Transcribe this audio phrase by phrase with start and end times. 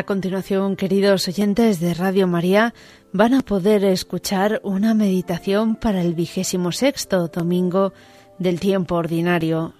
[0.00, 2.72] A continuación, queridos oyentes de Radio María,
[3.12, 7.92] van a poder escuchar una meditación para el vigésimo sexto domingo
[8.38, 9.74] del tiempo ordinario.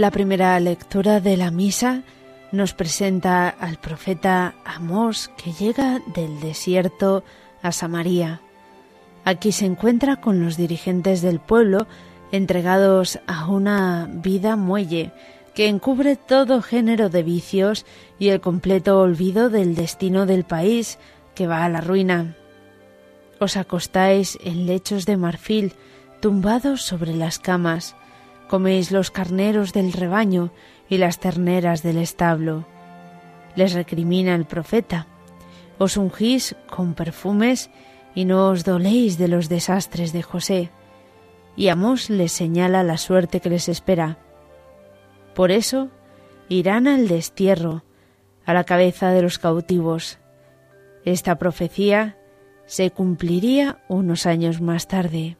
[0.00, 2.04] La primera lectura de la misa
[2.52, 7.22] nos presenta al profeta Amós que llega del desierto
[7.60, 8.40] a Samaria.
[9.26, 11.86] Aquí se encuentra con los dirigentes del pueblo
[12.32, 15.12] entregados a una vida muelle
[15.54, 17.84] que encubre todo género de vicios
[18.18, 20.98] y el completo olvido del destino del país
[21.34, 22.38] que va a la ruina.
[23.38, 25.74] Os acostáis en lechos de marfil,
[26.22, 27.96] tumbados sobre las camas,
[28.50, 30.50] coméis los carneros del rebaño
[30.88, 32.66] y las terneras del establo.
[33.54, 35.06] Les recrimina el profeta.
[35.78, 37.70] Os ungís con perfumes
[38.12, 40.70] y no os doléis de los desastres de José.
[41.54, 44.18] Y Amós les señala la suerte que les espera.
[45.36, 45.88] Por eso
[46.48, 47.84] irán al destierro,
[48.44, 50.18] a la cabeza de los cautivos.
[51.04, 52.18] Esta profecía
[52.66, 55.36] se cumpliría unos años más tarde.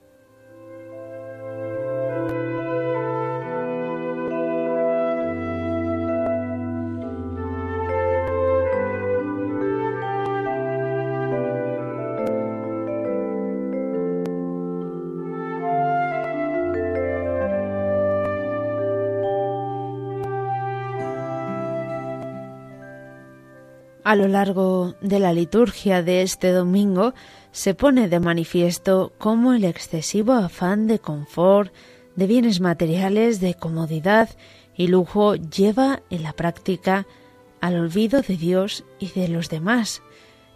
[24.10, 27.15] A lo largo de la liturgia de este domingo
[27.53, 31.72] se pone de manifiesto cómo el excesivo afán de confort,
[32.16, 34.28] de bienes materiales, de comodidad
[34.76, 37.06] y lujo lleva en la práctica
[37.60, 40.03] al olvido de Dios y de los demás,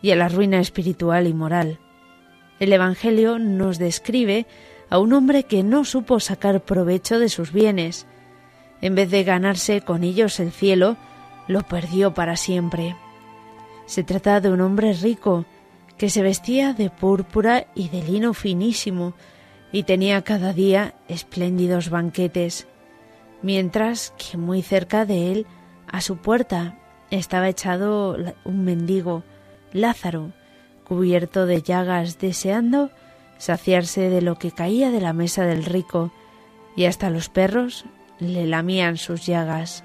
[0.03, 1.78] y a la ruina espiritual y moral.
[2.59, 4.48] El Evangelio nos describe
[4.91, 8.09] a un hombre que no supo sacar provecho de sus bienes.
[8.81, 10.97] En vez de ganarse con ellos el cielo,
[11.47, 12.97] lo perdió para siempre.
[13.87, 15.45] Se trata de un hombre rico
[15.99, 19.15] que se vestía de púrpura y de lino finísimo
[19.72, 22.67] y tenía cada día espléndidos banquetes,
[23.43, 25.47] mientras que muy cerca de él,
[25.87, 26.78] a su puerta,
[27.11, 29.22] estaba echado un mendigo,
[29.72, 30.33] Lázaro,
[30.84, 32.91] cubierto de llagas, deseando
[33.39, 36.12] saciarse de lo que caía de la mesa del rico,
[36.77, 37.84] y hasta los perros
[38.19, 39.84] le lamían sus llagas.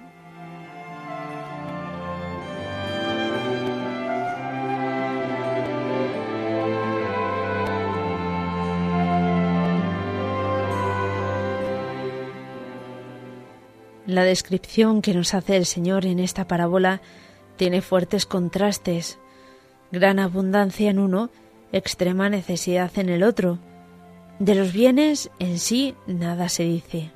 [14.09, 16.99] La descripción que nos hace el Señor en esta parábola
[17.57, 19.19] tiene fuertes contrastes,
[19.91, 21.29] gran abundancia en uno,
[21.71, 23.59] extrema necesidad en el otro.
[24.39, 27.11] De los bienes en sí nada se dice.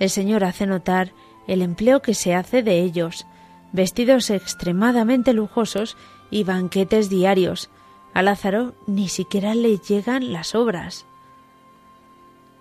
[0.00, 1.12] El Señor hace notar
[1.46, 3.24] el empleo que se hace de ellos,
[3.70, 5.96] vestidos extremadamente lujosos
[6.32, 7.70] y banquetes diarios.
[8.14, 11.06] A Lázaro ni siquiera le llegan las obras.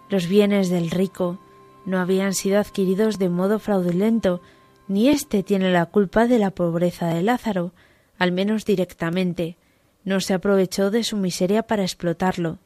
[0.07, 1.39] Los bienes del rico,
[1.85, 4.41] no habían sido adquiridos de modo fraudulento,
[4.87, 7.73] ni éste tiene la culpa de la pobreza de Lázaro,
[8.17, 9.57] al menos directamente.
[10.03, 12.59] No se aprovechó de su miseria para explotarlo.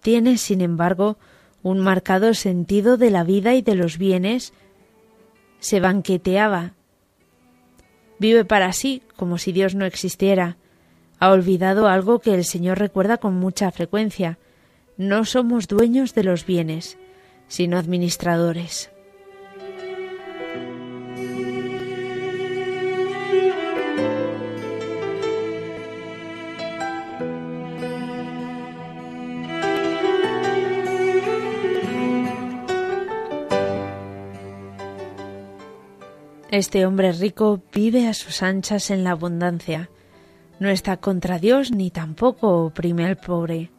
[0.00, 1.18] Tiene, sin embargo,
[1.62, 4.52] un marcado sentido de la vida y de los bienes.
[5.58, 6.74] Se banqueteaba.
[8.20, 10.56] Vive para sí como si Dios no existiera.
[11.18, 14.38] Ha olvidado algo que el Señor recuerda con mucha frecuencia.
[14.96, 16.96] No somos dueños de los bienes
[17.48, 18.90] sino administradores.
[36.50, 39.90] Este hombre rico vive a sus anchas en la abundancia.
[40.58, 43.70] No está contra Dios ni tampoco oprime al pobre.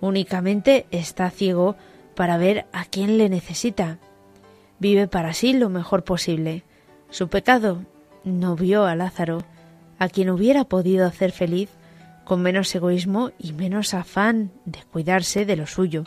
[0.00, 1.76] Únicamente está ciego
[2.16, 3.98] para ver a quién le necesita.
[4.80, 6.64] Vive para sí lo mejor posible.
[7.10, 7.84] Su pecado
[8.24, 9.44] no vio a Lázaro,
[10.00, 11.70] a quien hubiera podido hacer feliz
[12.24, 16.02] con menos egoísmo y menos afán de cuidarse de lo suyo.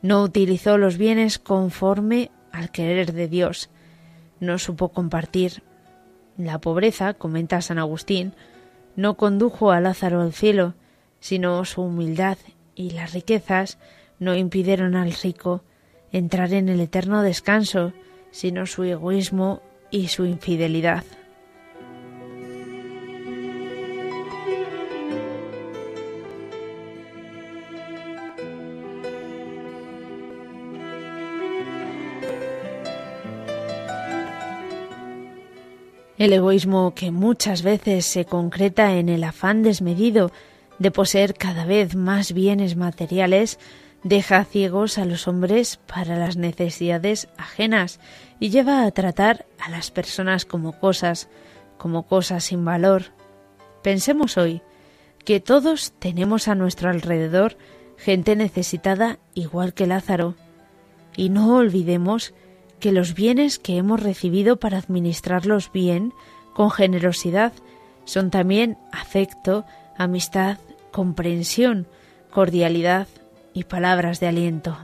[0.00, 3.68] No utilizó los bienes conforme al querer de Dios.
[4.38, 5.64] No supo compartir.
[6.38, 8.34] La pobreza, comenta San Agustín,
[8.94, 10.74] no condujo a Lázaro al cielo,
[11.18, 12.38] sino su humildad
[12.76, 13.78] y las riquezas
[14.18, 15.62] no impidieron al rico
[16.12, 17.92] entrar en el eterno descanso,
[18.30, 19.60] sino su egoísmo
[19.90, 21.04] y su infidelidad.
[36.18, 40.32] El egoísmo que muchas veces se concreta en el afán desmedido
[40.78, 43.58] de poseer cada vez más bienes materiales
[44.08, 47.98] deja ciegos a los hombres para las necesidades ajenas
[48.38, 51.28] y lleva a tratar a las personas como cosas,
[51.76, 53.06] como cosas sin valor.
[53.82, 54.62] Pensemos hoy
[55.24, 57.56] que todos tenemos a nuestro alrededor
[57.96, 60.34] gente necesitada igual que Lázaro,
[61.16, 62.32] y no olvidemos
[62.78, 66.12] que los bienes que hemos recibido para administrarlos bien,
[66.54, 67.52] con generosidad,
[68.04, 69.64] son también afecto,
[69.96, 70.58] amistad,
[70.92, 71.88] comprensión,
[72.30, 73.08] cordialidad
[73.56, 74.76] y palabras de aliento.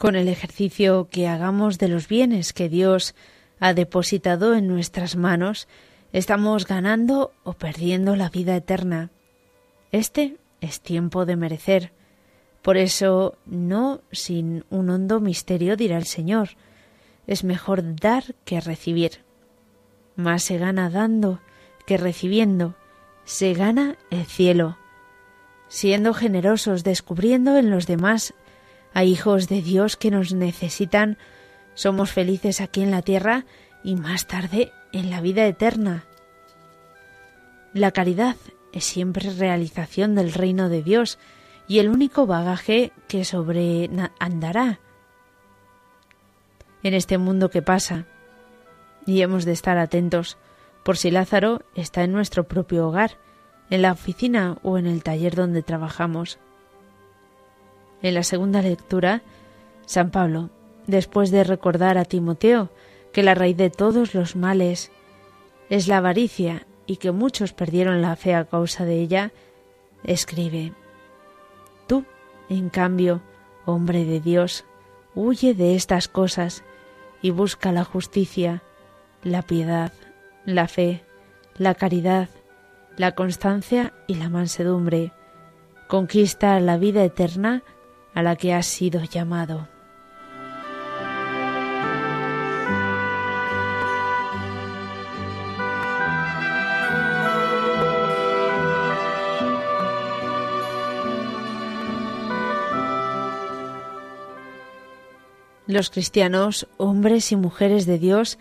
[0.00, 3.14] Con el ejercicio que hagamos de los bienes que Dios
[3.58, 5.68] ha depositado en nuestras manos,
[6.14, 9.10] estamos ganando o perdiendo la vida eterna.
[9.92, 11.92] Este es tiempo de merecer.
[12.62, 16.56] Por eso, no sin un hondo misterio dirá el Señor,
[17.26, 19.22] es mejor dar que recibir.
[20.16, 21.40] Más se gana dando
[21.84, 22.74] que recibiendo,
[23.24, 24.78] se gana el cielo.
[25.68, 28.32] Siendo generosos, descubriendo en los demás
[28.94, 31.18] a hijos de Dios que nos necesitan,
[31.74, 33.44] somos felices aquí en la tierra
[33.82, 36.04] y más tarde en la vida eterna.
[37.72, 38.36] La caridad
[38.72, 41.18] es siempre realización del reino de Dios
[41.68, 43.88] y el único bagaje que sobre
[44.18, 44.80] andará
[46.82, 48.06] en este mundo que pasa.
[49.06, 50.36] Y hemos de estar atentos
[50.84, 53.18] por si Lázaro está en nuestro propio hogar,
[53.70, 56.38] en la oficina o en el taller donde trabajamos.
[58.02, 59.22] En la segunda lectura,
[59.86, 60.50] San Pablo,
[60.86, 62.70] después de recordar a Timoteo
[63.12, 64.90] que la raíz de todos los males
[65.68, 69.32] es la avaricia y que muchos perdieron la fe a causa de ella,
[70.04, 70.72] escribe,
[71.86, 72.04] Tú,
[72.48, 73.20] en cambio,
[73.66, 74.64] hombre de Dios,
[75.14, 76.64] huye de estas cosas
[77.22, 78.62] y busca la justicia,
[79.22, 79.92] la piedad,
[80.44, 81.02] la fe,
[81.56, 82.28] la caridad,
[82.96, 85.12] la constancia y la mansedumbre.
[85.88, 87.62] Conquista la vida eterna
[88.14, 89.68] a la que has sido llamado.
[105.70, 108.38] Los cristianos, hombres y mujeres de Dios,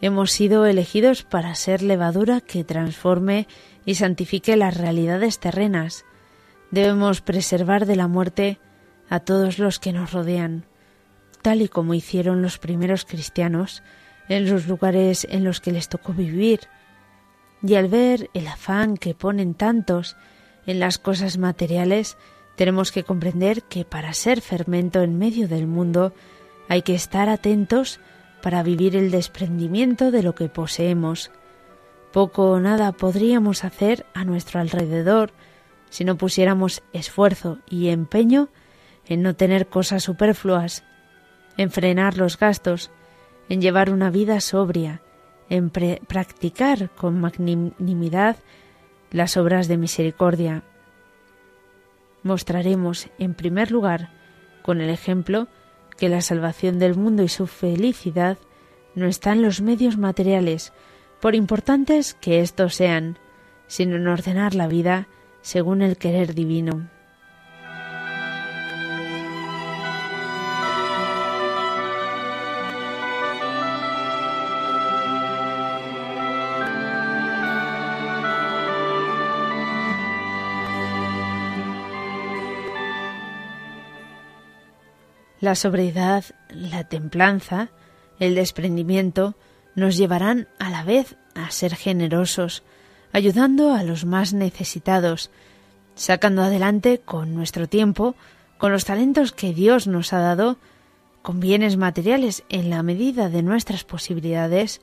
[0.00, 3.48] hemos sido elegidos para ser levadura que transforme
[3.84, 6.04] y santifique las realidades terrenas.
[6.70, 8.60] Debemos preservar de la muerte
[9.08, 10.64] a todos los que nos rodean,
[11.42, 13.82] tal y como hicieron los primeros cristianos
[14.28, 16.60] en los lugares en los que les tocó vivir.
[17.62, 20.16] Y al ver el afán que ponen tantos
[20.66, 22.16] en las cosas materiales,
[22.56, 26.12] tenemos que comprender que para ser fermento en medio del mundo
[26.68, 28.00] hay que estar atentos
[28.42, 31.30] para vivir el desprendimiento de lo que poseemos.
[32.12, 35.32] Poco o nada podríamos hacer a nuestro alrededor
[35.90, 38.48] si no pusiéramos esfuerzo y empeño
[39.08, 40.84] en no tener cosas superfluas,
[41.56, 42.90] en frenar los gastos,
[43.48, 45.00] en llevar una vida sobria,
[45.48, 48.36] en practicar con magnanimidad
[49.10, 50.62] las obras de misericordia.
[52.22, 54.10] Mostraremos, en primer lugar,
[54.62, 55.48] con el ejemplo,
[55.96, 58.38] que la salvación del mundo y su felicidad
[58.94, 60.72] no está en los medios materiales,
[61.20, 63.18] por importantes que éstos sean,
[63.66, 65.08] sino en ordenar la vida
[65.40, 66.90] según el querer divino.
[85.40, 87.70] La sobriedad, la templanza,
[88.18, 89.36] el desprendimiento
[89.76, 92.64] nos llevarán a la vez a ser generosos,
[93.12, 95.30] ayudando a los más necesitados,
[95.94, 98.16] sacando adelante con nuestro tiempo,
[98.58, 100.56] con los talentos que Dios nos ha dado,
[101.22, 104.80] con bienes materiales en la medida de nuestras posibilidades,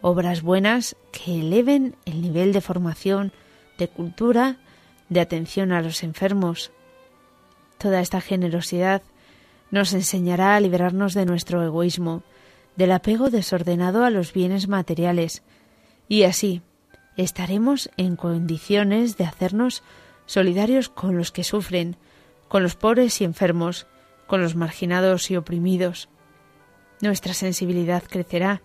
[0.00, 3.32] obras buenas que eleven el nivel de formación,
[3.76, 4.56] de cultura,
[5.10, 6.70] de atención a los enfermos.
[7.76, 9.02] Toda esta generosidad
[9.70, 12.22] nos enseñará a liberarnos de nuestro egoísmo,
[12.76, 15.42] del apego desordenado a los bienes materiales,
[16.08, 16.62] y así
[17.16, 19.82] estaremos en condiciones de hacernos
[20.26, 21.96] solidarios con los que sufren,
[22.48, 23.86] con los pobres y enfermos,
[24.26, 26.08] con los marginados y oprimidos.
[27.00, 28.62] Nuestra sensibilidad crecerá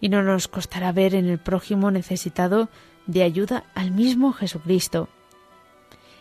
[0.00, 2.68] y no nos costará ver en el prójimo necesitado
[3.06, 5.08] de ayuda al mismo Jesucristo.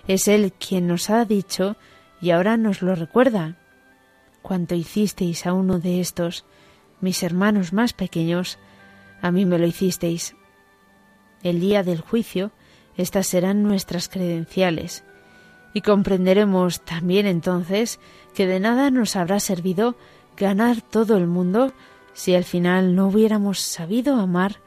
[0.07, 1.75] Es Él quien nos ha dicho
[2.21, 3.57] y ahora nos lo recuerda.
[4.41, 6.45] Cuanto hicisteis a uno de estos,
[7.01, 8.57] mis hermanos más pequeños,
[9.21, 10.35] a mí me lo hicisteis.
[11.43, 12.51] El día del juicio,
[12.97, 15.03] estas serán nuestras credenciales,
[15.73, 17.99] y comprenderemos también entonces
[18.33, 19.95] que de nada nos habrá servido
[20.35, 21.73] ganar todo el mundo
[22.13, 24.57] si al final no hubiéramos sabido amar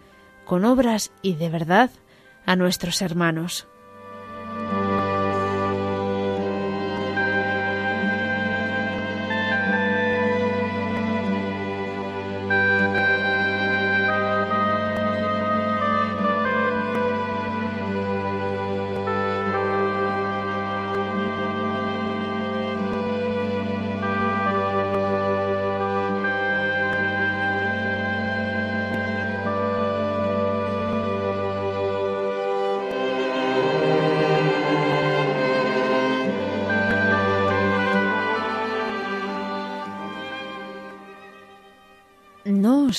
[0.44, 1.90] con obras y de verdad
[2.46, 3.66] a nuestros hermanos.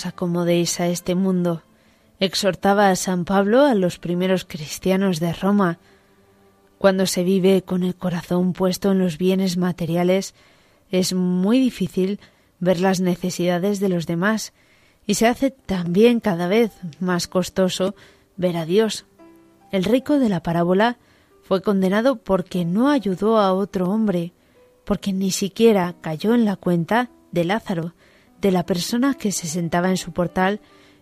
[0.06, 1.64] Acomodéis a este mundo,
[2.20, 5.80] exhortaba a San Pablo a los primeros cristianos de Roma.
[6.78, 10.34] Cuando se vive con el corazón puesto en los bienes materiales,
[10.92, 12.20] es muy difícil
[12.60, 14.54] ver las necesidades de los demás
[15.06, 17.96] y se hace también cada vez más costoso
[18.38, 19.06] ver a Dios.
[19.72, 20.98] El rico de la parábola
[21.44, 24.32] fue condenado porque no ayudó a otro hombre,
[24.86, 27.94] porque ni siquiera cayó en la cuenta de Lázaro,
[28.44, 30.60] de la persona que se sentaba en su portal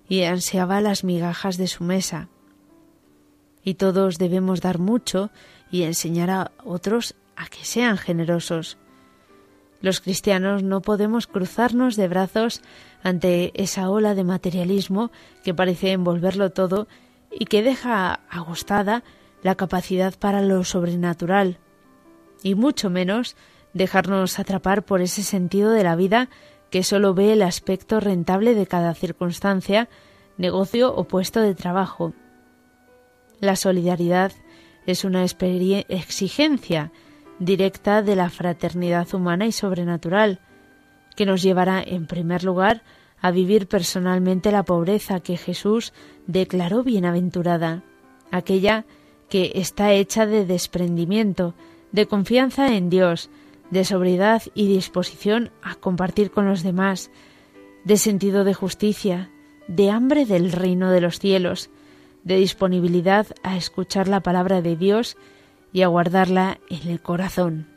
[0.08, 2.30] y ansiaba las migajas de su mesa.
[3.64, 5.32] Y todos debemos dar mucho
[5.72, 8.78] y enseñar a otros a que sean generosos.
[9.82, 12.62] Los cristianos no podemos cruzarnos de brazos
[13.02, 15.12] ante esa ola de materialismo
[15.44, 16.88] que parece envolverlo todo
[17.32, 19.04] y que deja agostada
[19.42, 21.58] la capacidad para lo sobrenatural,
[22.44, 23.36] y mucho menos
[23.74, 26.30] dejarnos atrapar por ese sentido de la vida
[26.72, 29.90] que solo ve el aspecto rentable de cada circunstancia,
[30.38, 32.13] negocio o puesto de trabajo.
[33.40, 34.32] La solidaridad
[34.88, 36.92] es una exigencia
[37.40, 40.40] directa de la fraternidad humana y sobrenatural,
[41.16, 42.84] que nos llevará, en primer lugar,
[43.20, 45.94] a vivir personalmente la pobreza que Jesús
[46.25, 47.84] declaró bienaventurada,
[48.32, 48.86] aquella
[49.30, 51.54] que está hecha de desprendimiento,
[51.92, 53.30] de confianza en Dios,
[53.72, 57.10] de sobriedad y disposición a compartir con los demás,
[57.84, 59.32] de sentido de justicia,
[59.68, 61.70] de hambre del reino de los cielos,
[62.24, 65.18] de disponibilidad a escuchar la palabra de Dios
[65.74, 67.71] y a guardarla en el corazón.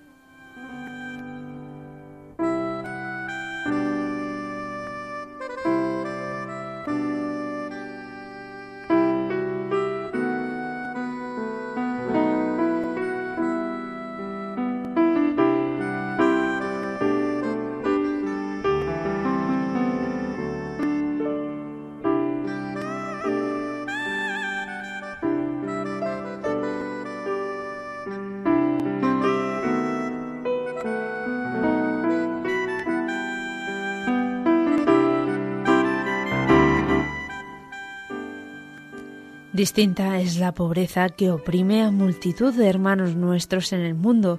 [39.64, 44.38] Distinta es la pobreza que oprime a multitud de hermanos nuestros en el mundo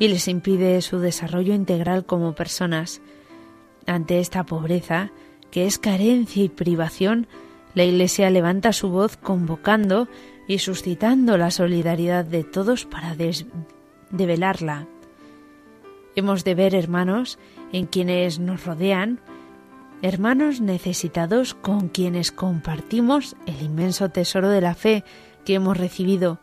[0.00, 3.00] y les impide su desarrollo integral como personas.
[3.86, 5.12] Ante esta pobreza,
[5.52, 7.28] que es carencia y privación,
[7.74, 10.08] la Iglesia levanta su voz convocando
[10.48, 13.14] y suscitando la solidaridad de todos para
[14.10, 14.88] develarla.
[16.16, 17.38] Hemos de ver, hermanos,
[17.70, 19.20] en quienes nos rodean,
[20.04, 25.02] hermanos necesitados con quienes compartimos el inmenso tesoro de la fe
[25.46, 26.40] que hemos recibido,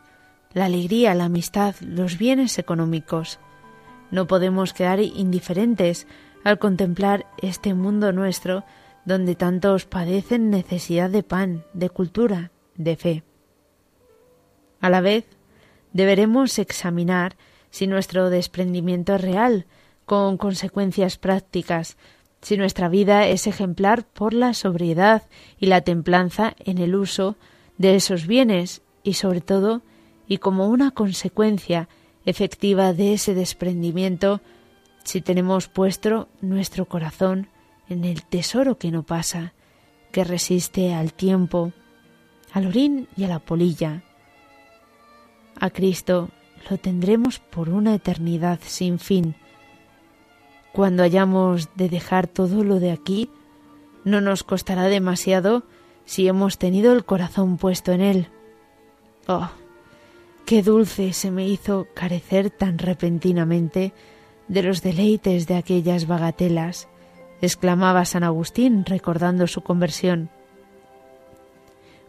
[0.52, 3.40] la alegría, la amistad, los bienes económicos.
[4.10, 6.08] No podemos quedar indiferentes
[6.44, 8.64] al contemplar este mundo nuestro
[9.06, 13.24] donde tantos padecen necesidad de pan, de cultura, de fe.
[14.80, 15.28] A la vez,
[15.94, 17.38] deberemos examinar
[17.70, 19.68] si nuestro desprendimiento es real,
[20.08, 21.96] con consecuencias prácticas,
[22.42, 25.24] si nuestra vida es ejemplar por la sobriedad
[25.60, 27.36] y la templanza en el uso
[27.78, 29.82] de esos bienes y sobre todo,
[30.28, 31.90] y como una consecuencia
[32.26, 34.42] efectiva de ese desprendimiento,
[35.04, 37.48] si tenemos puesto nuestro corazón
[37.90, 39.54] en el tesoro que no pasa,
[40.12, 41.74] que resiste al tiempo,
[42.52, 44.04] al orín y a la polilla.
[45.60, 46.30] A Cristo
[46.70, 49.36] lo tendremos por una eternidad sin fin.
[50.74, 53.30] Cuando hayamos de dejar todo lo de aquí,
[54.04, 55.64] no nos costará demasiado
[56.06, 58.28] si hemos tenido el corazón puesto en él.
[59.28, 59.50] Oh,
[60.46, 63.94] qué dulce se me hizo carecer tan repentinamente
[64.48, 66.88] de los deleites de aquellas bagatelas,
[67.42, 70.30] exclamaba San Agustín recordando su conversión.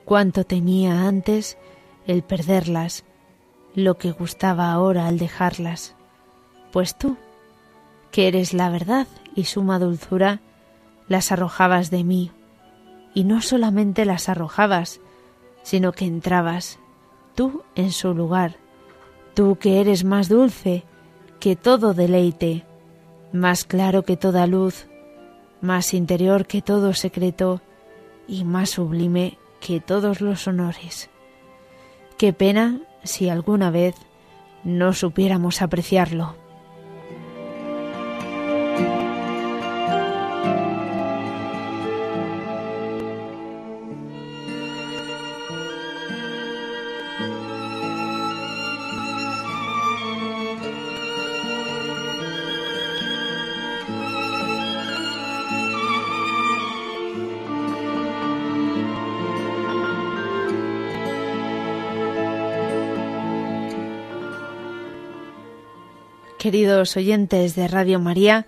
[0.05, 1.57] Cuánto temía antes
[2.07, 3.05] el perderlas,
[3.75, 5.95] lo que gustaba ahora al dejarlas.
[6.73, 7.17] Pues tú,
[8.13, 10.41] que eres la verdad y suma dulzura,
[11.09, 12.31] las arrojabas de mí,
[13.15, 15.01] y no solamente las arrojabas,
[15.63, 16.79] sino que entrabas
[17.35, 18.57] tú en su lugar,
[19.35, 20.85] tú que eres más dulce
[21.41, 22.65] que todo deleite,
[23.33, 24.87] más claro que toda luz,
[25.61, 27.61] más interior que todo secreto
[28.29, 31.09] y más sublime que todos los honores.
[32.19, 33.95] Qué pena si alguna vez
[34.65, 36.42] no supiéramos apreciarlo.
[66.43, 68.47] Queridos oyentes de Radio María,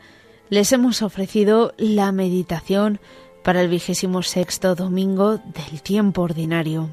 [0.50, 2.98] les hemos ofrecido la meditación
[3.44, 6.90] para el vigésimo sexto domingo del tiempo ordinario.